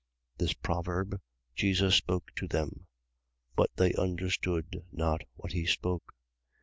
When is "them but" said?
2.47-3.69